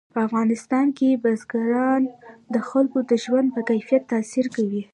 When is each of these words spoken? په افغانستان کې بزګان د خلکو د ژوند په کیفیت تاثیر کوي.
په 0.13 0.19
افغانستان 0.27 0.87
کې 0.97 1.21
بزګان 1.23 2.01
د 2.53 2.55
خلکو 2.69 2.97
د 3.09 3.11
ژوند 3.23 3.47
په 3.55 3.61
کیفیت 3.69 4.03
تاثیر 4.11 4.45
کوي. 4.55 4.83